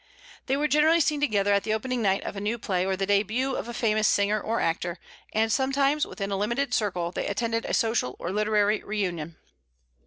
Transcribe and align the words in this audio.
They 0.47 0.57
were 0.57 0.67
generally 0.67 0.99
seen 0.99 1.21
together 1.21 1.53
at 1.53 1.61
the 1.63 1.75
opening 1.75 2.01
night 2.01 2.23
of 2.23 2.35
a 2.35 2.41
new 2.41 2.57
play 2.57 2.87
or 2.87 2.97
the 2.97 3.05
début 3.05 3.53
of 3.55 3.67
a 3.67 3.71
famous 3.71 4.07
singer 4.07 4.41
or 4.41 4.59
actor, 4.59 4.97
and 5.31 5.51
sometimes, 5.51 6.07
within 6.07 6.31
a 6.31 6.37
limited 6.37 6.73
circle, 6.73 7.11
they 7.11 7.27
attended 7.27 7.65
a 7.65 7.73
social 7.75 8.15
or 8.17 8.31
literary 8.31 8.81
reunion. 8.83 9.35